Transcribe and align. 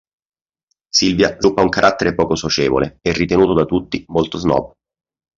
Silvia 0.91 1.31
sviluppa 1.35 1.61
un 1.61 1.69
carattere 1.69 2.15
poco 2.15 2.33
socievole 2.33 2.97
e 3.03 3.13
ritenuto 3.13 3.53
da 3.53 3.65
tutti 3.65 4.03
molto 4.07 4.39
snob. 4.39 4.73